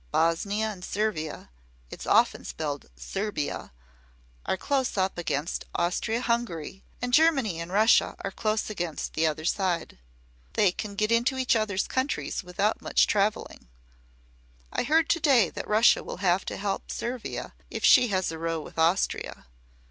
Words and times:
Bosnia 0.11 0.71
and 0.71 0.83
Servia 0.83 1.51
(it's 1.91 2.07
often 2.07 2.43
spelled 2.43 2.87
Serbia) 2.95 3.71
are 4.47 4.57
close 4.57 4.97
up 4.97 5.15
against 5.19 5.65
Austria 5.75 6.21
Hungary, 6.21 6.83
and 7.03 7.13
Germany 7.13 7.59
and 7.59 7.71
Russia 7.71 8.15
are 8.21 8.31
close 8.31 8.67
against 8.71 9.13
the 9.13 9.27
other 9.27 9.45
side. 9.45 9.99
They 10.53 10.71
can 10.71 10.95
get 10.95 11.11
into 11.11 11.37
each 11.37 11.55
other's 11.55 11.87
countries 11.87 12.43
without 12.43 12.81
much 12.81 13.05
travelling. 13.05 13.67
I 14.73 14.81
heard 14.81 15.07
to 15.09 15.19
day 15.19 15.51
that 15.51 15.67
Russia 15.67 16.03
will 16.03 16.17
have 16.17 16.45
to 16.45 16.57
help 16.57 16.89
Servia 16.89 17.53
if 17.69 17.85
she 17.85 18.07
has 18.07 18.31
a 18.31 18.39
row 18.39 18.59
with 18.59 18.79
Austria. 18.79 19.45